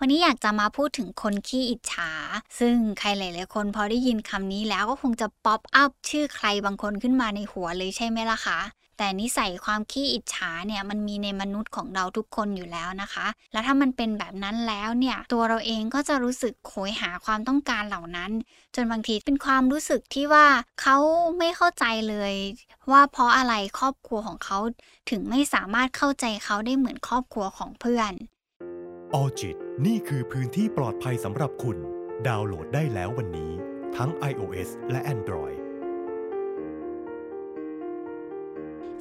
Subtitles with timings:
[0.00, 2.10] วันนี้อยากจะมาพูดถึงคนขี้อิจฉา
[2.58, 8.60] ซึ่งใครหลายๆคนพอได้ยินคำนี้แล้วก็คงจะป๊อปอัพชื่อใครบางคนขึ้นมาในหัวเลยใช่ไหมล่ะคะ
[8.98, 18.30] แต่นิสัยความขี้อิจฉาเนี่ยมันมีในมนุษย์ของเราทุกคนอยู่แล้วนะคะ แล้วถ้ามันเป็นแบบนั้นแล้วเนี่ยตัวเราเองก็จะรู้สึกโหยหาความต้องการเหล่านั้น
[18.74, 20.46] จนบางทีเป็นความรู้สึกที่ว่า
[20.82, 20.96] เขา
[21.38, 22.34] ไม่เข้าใจเลย
[22.90, 24.58] ว่าเพราะอะไรครอบครัวของเขา
[25.10, 28.12] ถึงไม่สามารถเข้าใจเขาได้เหมือนครอบครัวของเพื่อน
[29.14, 31.76] ออจิต นี่คือพื้นที่ปลอดภัยสำหรับคุณ
[32.26, 33.52] ดาวน์โหลดได้แล้ววันนี้
[33.96, 35.58] ทั้ง iOS และ Android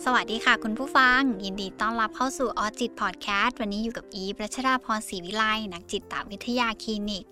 [0.03, 7.25] สวัสดีค่ะคุณผู้ฟัง ยินดีต้อนรับเข้าสู่ออจิตพอดแคสต์วันนี้อยู่กับอีประชดาพรศรีวิไลนักจิตวิทยาคลินิก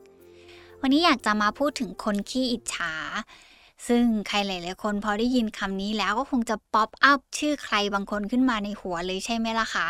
[0.81, 2.93] วันนี้อยากจะมาพูดถึงคนขี้อิจฉา
[3.87, 9.89] ซึ่งใครหลายๆคนพอได้ยินคำนี้แล้วก็คงจะป๊อปอัพชื่อใครบางคนขึ้นมาในหัวเลยใช่ไหมล่ะคะ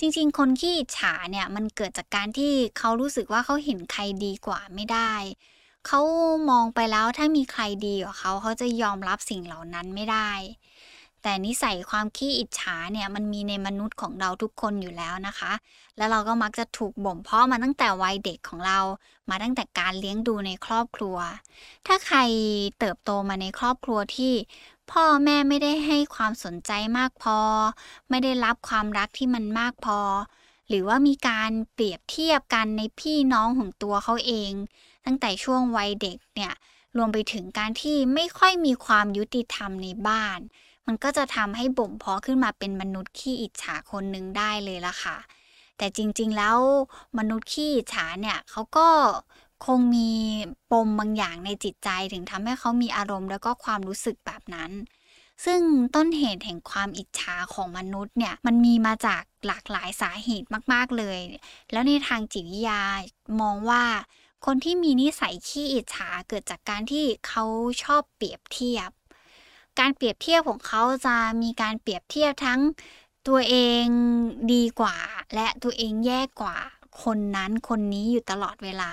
[0.00, 5.12] จริง ๆ คนขี้ฉาเนี่ยมันเกิดจากการที่เขารู้สึกว่าเขาเห็นใครดีกว่าไม่ได้
[5.86, 6.00] เขา
[6.50, 10.30] มองไปแล้วถ้ามีใครดีกว่าเขาเขาจะยอมรับสิ่งเหล่านั้นไม่ได้
[11.22, 15.52] แต่นิสัยความขี้อิจฉาเนี่ยมันมีในมนุษย์ของเราทุกคนอยู่แล้วนะคะ
[15.96, 18.80] แล้วเราก็มักจะถูกบ่มเพาะมาตั้งแต่วัยเด็กของเรา
[19.30, 21.16] มาตั้งแต่การเลี้ยงดูในครอบครัว
[21.86, 22.18] ถ้าใคร
[22.78, 24.34] เติบโตมาในครอบครัวที่
[24.92, 27.38] พ่อแม่ไม่ได้ให้ความสนใจมากพอ
[28.10, 30.00] ไม่ได้รับความรักที่มันมากพอ
[30.68, 34.52] หรือว่ามีการเปรียบเทียบกันในพี่น้องของตัวเขาเอง
[35.04, 36.52] ตั้งแต่ช่วงวัยเด็กเนี่ย
[36.96, 40.38] รวมไปถึงการที่ไม่ค่อยมีความยุติธรรมในบ้าน
[40.92, 45.16] มันก็จะทำให้บ่มเพาะขึ้นมาเป็นมนุษย์ขี้อิจฉาคนหนึ่งได้เลยล่ะค่ะ
[45.78, 46.58] แต่จริง ๆ แล้ว
[47.18, 48.88] มนุษย์ขี้อิจฉาเนี่ยเขาก็
[49.66, 50.10] คงมี
[50.72, 54.70] ปมบางอย่างในจิตใจถึงทำให้เขามีอารมณ์แล้วก็ความรู้สึกแบบนั้น
[55.44, 55.60] ซึ่ง
[55.94, 61.18] ต้นเหตุแห่งความอิจฉาของมนุษย์เนี่ยมันมีมาจากหลากหลายสาเหตุมาก ๆเลย
[61.72, 62.82] แล้วในทางจิตวิทยา
[63.40, 63.84] มองว่า
[64.46, 67.44] คนที่มีนิสัยขี้อิจฉาเกิดจากการที่เขา
[67.82, 68.90] ชอบเปรียบเทียบ
[69.80, 72.60] การเปรียบเทียบของเขาจะมีการเปรียบเทียบทั้ง
[73.28, 73.84] ตัวเอง
[74.52, 74.96] ดีกว่า
[75.34, 76.56] และตัวเองแย่กว่า
[77.02, 78.90] คนนั้นคนนี้อยู่ตลอดเวลา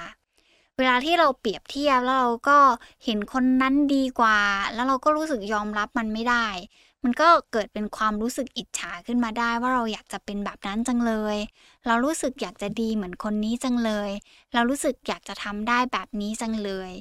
[0.78, 2.60] เวลาที่เราเปรียบเทียบแล้วเราก็
[3.06, 4.38] เห็นคนนั้นดีกว่า
[4.74, 6.48] แล้วเราก็รู้สึกยอมรับมันไม่ได้
[7.04, 11.38] มันก็เกิดเป็นความรู้สึกอิจฉาขึ้นมาได้ว่าเราอยากจะเป็นแบบนั้นจังเลย
[11.88, 14.10] เรารู้สึกอยากจะดีเหมือนคนนี้จังเลย
[14.54, 16.92] เรารู้สึกอยากจะทำได้แบบนี้จังเลย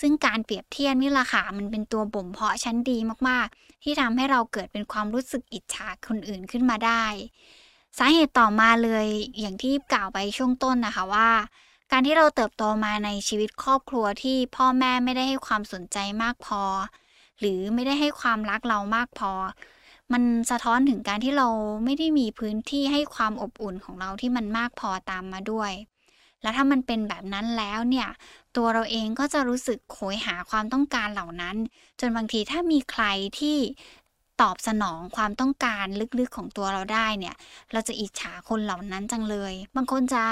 [0.00, 2.98] ซึ่งการเปรียบเทียบนี่แหละค่ะมันเป็นตัวบ่มเพาะชั้นดี
[3.28, 7.04] มากๆ ที่ทำให้เราเกิดเป็นความรู้สึกอิจฉาคนอื่นขึ้นมาได้
[7.98, 9.06] สาเหตุต่อมาเลย
[9.40, 11.30] อย่างที่กล่าวไปช่วงต้นนะคะว่า
[11.92, 16.62] การที่เราเติบโตมาในชีวิตครอบครัวที่พ่อแม่ไม่ได้ให้ความสนใจมากพอ
[17.40, 19.32] หรือไม่ได้ให้ความรักเรามากพอ
[20.12, 21.48] มันสะท้อนถึงการที่เรา
[21.84, 25.72] ไม่ได้มีพื้นที่ให้ความอบอุ่นของเราที่มันมากพอตามมาด้วย
[26.42, 28.08] แล้วถ้ามันเป็นแบบนั้นแล้วเนี่ย
[28.56, 31.56] ตัวเราเองก็จะรู้สึกโหยหาความต้องการเหล่านั้น
[32.00, 33.04] จนบางทีถ้ามีใคร
[33.38, 33.58] ที่
[34.40, 35.84] ตอบสนองความต้องการ
[36.18, 37.34] ลึกๆของตัวเราได้เนี่ย
[37.72, 40.22] เราจะอิจฉาคนเหล่านั้นจังเลย บางคนจะ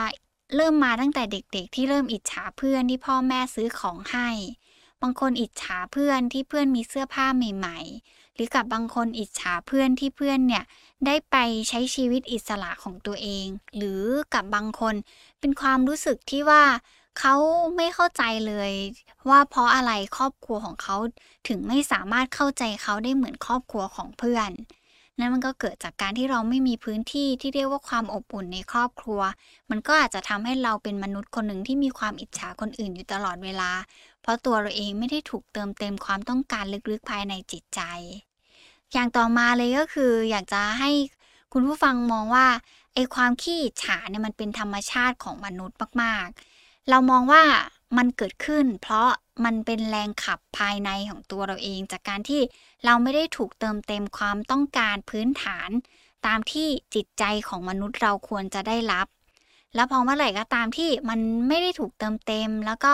[0.56, 10.64] เริ่มมาตั้งแต่เด็กๆ ที่เริ่มอิจฉาเพื่อนที่พ่อแม่ซื้อของให้างคนอิจฉาเพื่อนที่เพื่อนมีเสื้อผ้าใหม่ ๆ หรือกับบางคนอิจฉาเพื่อนที่เพื่อนเนี่ย
[11.06, 11.36] ได้ไป
[11.68, 13.46] ใช้ชีวิตอิสระของตัวเอง
[13.76, 14.02] หรือ
[14.34, 14.94] กับบางคน
[15.40, 16.64] เป็นความรู้สึกที่ว่า
[17.18, 17.34] เขา
[17.76, 18.72] ไม่เข้าใจเลย
[19.28, 20.96] ว่าเพราะอะไรครอบครัวของเขา
[21.48, 24.50] ถึงไม่สามารถเข้าใจเขาได้เหมือนครอบครัวของเพื่อน
[25.18, 29.20] นั่นมันก็เกิดจากการที่เราไม่มีพื้นที่ที่เรียกว่าความอบอุ่นในครอบครัว
[29.70, 33.70] มันก็อาจจะทำให้เราเป็นมนุษย์คนหนึ่งที่มีความอิจฉาคนอื่นอยู่ตลอดเวลา
[34.26, 37.80] เพราะตัวเราเองไม่ได้ถูกเติมเต็มความต้องการลึกๆภายในจิตใจ
[38.92, 40.90] อย่างต่อมาเลยก็คือ อยากจะให้
[41.52, 42.46] คุณผู้ฟังมองว่า
[42.94, 47.42] ไอ้ความขี้ฉาเนี่ยมันเป็นธรรมชาติของมนุษย์มากๆ เรามองว่า
[47.96, 49.08] มันเกิดขึ้น เพราะ
[49.44, 52.42] มันเป็นแรงขับภายในของตัวเราเอง จากการที่
[52.84, 55.70] เราไม่ได้ถูกเติมเต็มความต้องการพื้นฐาน
[56.26, 59.06] ตามที่จิตใจของมนุษย์เราควรจะได้รับ
[59.76, 62.92] แล้วพอเมื่อไหร่ก็ตามที่มันไม่ได้ถูกเติมเต็ม แล้วก็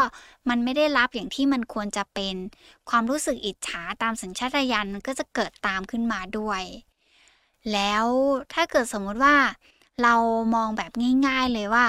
[0.49, 2.35] มันไม่ได้รับอย่างที่มันควรจะเป็น
[2.91, 6.63] ความรู้สึกอิจฉาตามสัญชาตญาณมันก็จะเกิดตามขึ้นมาด้วย
[7.73, 8.07] แล้ว
[8.53, 9.37] ถ้าเกิดสมมติว่า
[10.03, 10.15] เรา
[10.55, 10.91] มองแบบ
[11.27, 11.87] ง่ายๆเลยว่า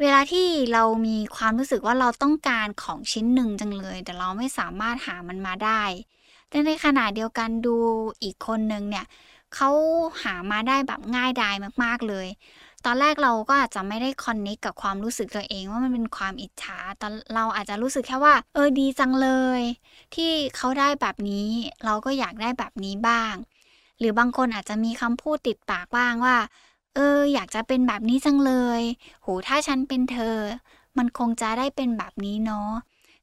[0.00, 5.82] เวลาที่เรามีความรู้สึกว่าเราต้องการของชิ้นหนึ่งจังเลย แต่เราไม่สามารถหามันมาได้
[6.48, 7.76] แต่ในขณะเดียวกันดู
[8.22, 9.06] อีกคนหนึ่งเนี่ย
[9.54, 9.70] เขา
[10.22, 11.54] หามาได้แบบง่ายดาย
[11.84, 12.26] มากๆเลย
[12.84, 19.28] ตอนแรกเราก็อาจจะไม่ได้คอนเนคกับความรู้สึกตัวเองว่ามันเป็นความอิจฉาตอนเราอาจจะรู้สึกแค่ว่า เออดีจังเล
[19.58, 19.60] ย
[20.14, 21.48] ที่เขาได้แบบนี้
[21.84, 23.34] เราก็อยากได้แบบนี้บ้าง
[23.98, 26.36] หรือบางคนอาจจะมีคำพูดติดปากบ้างว่า
[26.94, 28.82] เออ อยากจะเป็นแบบนี้จังเลย
[29.22, 30.36] โหถ้าฉันเป็นเธอ
[30.98, 32.70] มันคงจะได้เป็นแบบนี้เนาะ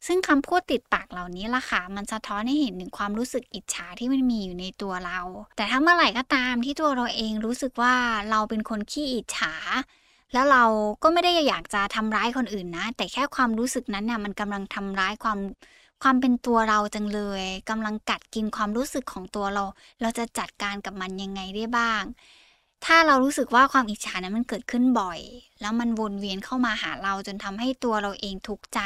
[0.08, 5.20] ซึ่งคำพูดติดปากเหล่านี้ล่ะค่ะ มันสะท้อนให้เห็นถึงความรู้สึกอิจฉาที่มันมีอยู่ในตัวเรา
[5.58, 7.96] แต่ถ้าเมื่อไหร่ก็ตามที่ตัวเราเองรู้สึกว่า
[8.32, 9.54] เราเป็นคนขี้อิจฉา
[10.34, 10.64] แล้วเรา
[11.04, 15.40] ก็ไม่ได้อยากจะทำร้ายคนอื่นนะ แต่แค่ความรู้สึกนั้นเนี่ยมันกำลังทำร้ายความ
[16.04, 19.64] ความเป็นตัวเราจังเลยกำลังกัดกินความรู้สึกของตัวเรา
[20.02, 22.04] เราจะจัดการกับมันยังไงได้บ้าง
[22.86, 25.20] ถ้าเรารู้สึกว่าความอิจฉานั้นมันเกิดขึ้นบ่อย
[25.62, 28.80] แล้วมันวนเวียนเข้ามาหาเราจนทำให้ตัวเราเองทุกข์ใจ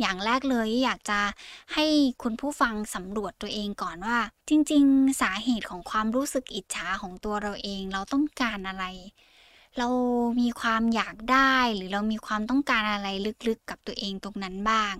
[0.00, 1.20] อย่างแรกเลยอยากจะ
[1.74, 1.86] ให้
[2.22, 4.18] คุณผู้ฟังสำรวจตัวเองก่อนว่า
[4.48, 8.84] จริง ๆ สาเหตุของความรู้สึกอิจฉาของตัวเราเองเราต้องการอะไร
[9.78, 9.88] เรา
[10.40, 13.08] มีความอยากได้หรือเรามีความต้องการอะไร
[13.48, 14.94] ลึกๆกับตัวเองตรงนั้นบ้าง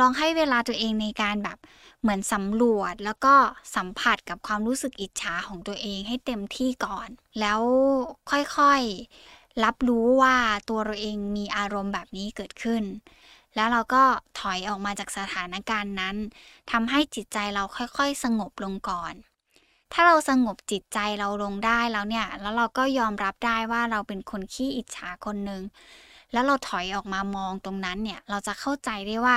[0.00, 1.58] ลองให้เวลาตัวเองในการแบบ
[2.00, 3.34] เหมือนสำรวจแล้วก็
[3.76, 7.08] สัมผัสกับความรู้สึกอิจฉาของตัวเองให้เต็มที่ก่อน
[7.40, 7.60] แล้ว
[8.30, 10.36] ค่อยๆรับรู้ว่า
[10.68, 12.82] ตัวเราเองมีอารมณ์แบบนี้เกิดขึ้น
[13.56, 14.02] แล้วเราก็
[14.40, 16.16] ถอยออกมาจากสถานการณ์นั้น
[16.70, 19.14] ทำให้จิตใจเราค่อยๆ สงบลงก่อน
[19.92, 25.62] ถ้าเราสงบจิตใจเราลงได้แล้วเนี่ย แล้วเราก็ยอมรับได้ว่าเราเป็นคนขี้อิจฉาคนหนึ่ง
[26.32, 29.36] แล้วเราถอยออกมามองตรงนั้นเนี่ย เราจะเข้าใจได้ว่า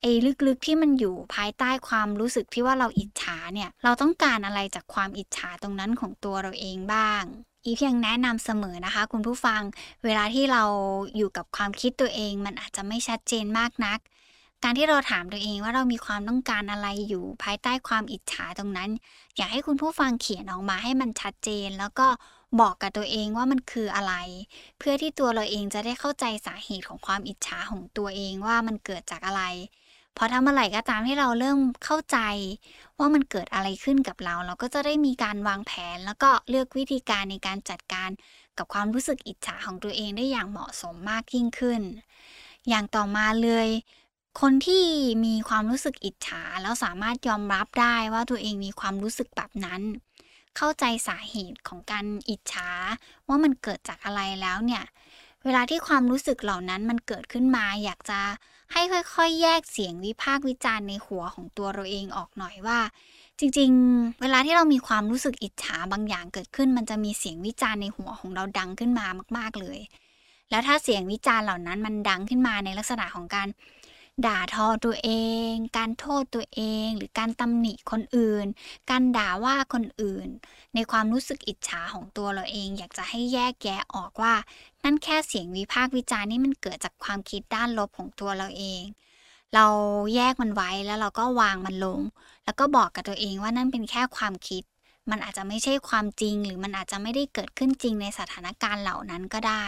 [0.00, 0.10] ไอ้
[0.46, 7.22] ลึกๆที่มันอยู่ภายใต้ความรู้สึกที่ว่าเราอิจฉาเนี่ย เราต้องการอะไรจากความอิจฉาตรงนั้นของตัวเราเองบ้าง
[7.64, 9.60] อีเพียงแนะนำเสมอนะคะ คุณผู้ฟัง
[10.04, 10.62] เวลาที่เรา
[11.16, 13.98] อยู่กับความคิดตัวเอง มันอาจจะไม่ชัดเจนมากนัก
[14.62, 18.90] การที่เราถามตัวเองว่าเรามีความต้องการอะไรอยู่ภายใต้ความอิจฉาตรงนั้น
[19.36, 22.08] อยากให้คุณผู้ฟังเขียนออกมาให้มันชัดเจน แล้วก็
[22.60, 24.14] บอกกับตัวเองว่ามันคืออะไร
[24.78, 29.42] เพื่อที่ตัวเราเองจะได้เข้าใจสาเหตุของความอิจฉาของตัวเองว่ามันเกิดจากอะไร
[30.16, 32.18] พอทำเมื่อไหร่ก็ตามที่เราเริ่มเข้าใจ
[32.98, 38.10] ว่ามันเกิดอะไรขึ้นกับเรา เราก็จะได้มีการวางแผน แล้วก็เลือกวิธีการในการจัดการ
[38.58, 41.82] กับความรู้สึกอิจฉาของตัวเองได้อย่างเหมาะสมมากยิ่งขึ้น
[42.68, 43.68] อย่างต่อมาเลย
[44.40, 44.84] คนที่
[45.24, 49.82] มีความรู้สึกอิจฉาแล้วสามารถยอมรับได้ว่าตัวเองมีความรู้สึกแบบนั้น
[50.56, 52.68] เข้าใจสาเหตุของการอิจฉา
[53.28, 54.84] ว่ามันเกิดจากอะไรแล้วเนี่ย
[55.44, 58.20] เวลาที่ความรู้สึกเหล่านั้นมันเกิดขึ้นมา อยากจะ
[58.72, 58.82] ให้
[59.14, 62.78] ค่อย ๆ แยกเสียงวิพากษ์วิจารณ์ในหัวของตัวเราเองออกหน่อยว่า
[63.38, 69.06] จริง ๆ เวลาที่เรามีความรู้สึกอิจฉาบางอย่างเกิดขึ้น มันจะมีเสียงวิจารณ์ในหัวของเราดังขึ้นมา
[69.36, 69.78] มาก ๆเลย
[70.50, 73.48] แล้วถ้าเสียงวิจารณ์เหล่านั้นมันดังขึ้นมาในลักษณะของการ
[74.26, 75.10] ด่าทอตัวเอ
[75.50, 78.46] ง การโทษตัวเอง หรือการตำหนิคนอื่น
[78.90, 80.28] การด่าว่าคนอื่น
[80.74, 84.34] ในความรู้สึกอิจฉาของตัวเราเอง อยากจะให้แยกแยะออกว่า
[84.84, 88.82] นั่นแค่เสียงวิพากษ์วิจารณ์นี่มันเกิดจากความคิดด้านลบของตัวเราเอง
[89.54, 89.66] เรา
[90.14, 92.00] แยกมันไว้แล้วเราก็วางมันลง
[92.44, 94.62] แล้วก็บอกกับตัวเองว่านั่นเป็นแค่ความคิด
[95.10, 99.64] มันอาจจะไม่ใช่ความจริง หรือมันอาจจะไม่ได้เกิดขึ้นจริงในสถานการณ์เหล่านั้นก็ได้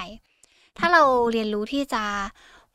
[0.78, 1.02] ถ้าเรา
[1.32, 2.04] เรียนรู้ที่จะ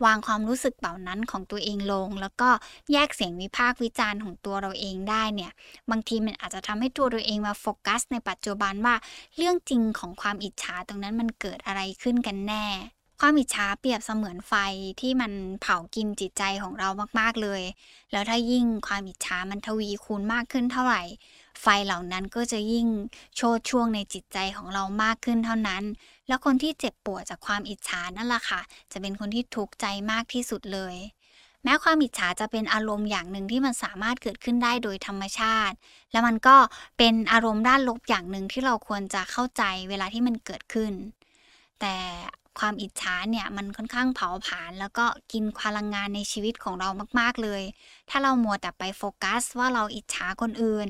[0.06, 2.50] วางความรู้สึกเหล่านั้นของตัวเองลง แล้วก็
[2.92, 5.52] แยกเสียงวิพากษ์วิจารณ์ของตัวเราเองได้เนี่ย
[5.92, 8.96] บางทีมันอาจจะทำให้ตัวเราเองมาโฟกัส ในปัจจุบันว่า
[9.38, 12.68] เรื่องจริงของความอิจฉาตรงนั้นมันเกิดอะไรขึ้นกันแน่
[13.24, 14.54] ความอิจฉาเปรียบเสมือนไฟ
[15.02, 15.32] ที่มัน
[15.62, 16.90] เผากินจิตใจของเรา
[17.20, 17.62] มาก ๆ เลย
[18.12, 21.04] แล้วถ้ายิ่งความอิจฉามันทวีคูณมากขึ้นเท่าไหร่
[21.62, 22.88] ไฟเหล่านั้นก็จะยิ่ง
[23.36, 25.84] โชดช่วงในจิตใจของเรามากขึ้นเท่านั้น
[26.28, 28.62] แล้วคนที่เจ็บปวดจากความอิจฉานั่นแหละค่ะ
[28.92, 30.96] จะเป็นคนที่ทุกข์ใจมากที่สุดเลย
[31.64, 35.76] แม้ความอิจฉาจะเป็นอารมณ์อย่างหนึ่งที่มันสามารถเกิดขึ้นได้โดยธรรมชาติ
[36.12, 36.56] แล้วมันก็
[36.98, 40.94] เป็นอารมณ์ด้านลบอย่างหนึ่งที่เราควรจะเข้าใจเวลาที่มันเกิดขึ้น
[41.82, 41.96] แต่
[42.60, 47.62] ความอิจฉาเนี่ยมันค่อนข้างเผาผลาญแล้วก็กินพลังงานในชีวิตของเรามาก ๆ เลย
[48.10, 50.88] ถ้าเรามัวแต่ไปโฟกัสว่าเราอิจฉาคนอื่น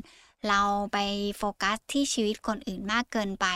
[0.50, 0.62] เรา
[0.94, 0.98] ไป
[1.38, 3.48] โฟกัสที่ชีวิตคนอื่นมากเกินไป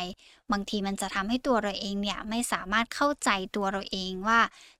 [0.51, 4.39] บางทีมันจะทำให้ตัวเราเองเนี่ยไม่สามารถเข้าใจตัวเราเองว่า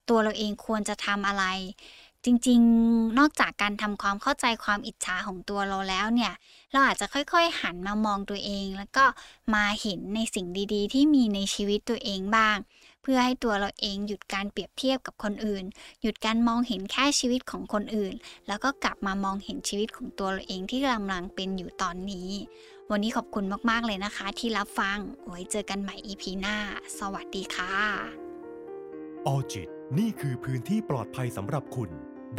[0.09, 1.45] ตัวเราเองควรจะทำอะไร
[2.25, 6.33] จริงๆ นอกจากการทำความเข้าใจความอิจฉาของตัวเราแล้วเนี่ย
[6.71, 9.05] เราอาจจะค่อยๆหันมามองตัวเอง แล้วก็
[9.53, 12.57] มาเห็นในสิ่งดีๆ ที่มีในชีวิตตัวเองบ้าง
[13.07, 15.63] เพื่อให้ตัวเราเองหยุดการเปรียบเทียบกับคนอื่น
[16.01, 18.13] หยุดการมองเห็นแค่ชีวิตของคนอื่น
[18.47, 22.29] แล้วก็กลับมามองเห็นชีวิตของตัวเราเองที่กำลังเป็นอยู่ตอนนี้
[22.91, 24.97] วันนี้ขอบคุณมากๆเลยนะคะ ที่รับฟัง
[25.27, 26.57] ไว้เจอกันใหม่ EP หน้า
[26.99, 27.75] สวัสดีค่ะ
[29.27, 29.69] ออจิต
[29.99, 31.89] นี่คือพื้นที่ปลอดภัยสำหรับคุณ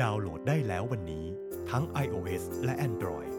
[0.00, 1.26] ดาวน์โหลดได้แล้ววันนี้
[1.70, 3.35] ทั้ง iOS และ Android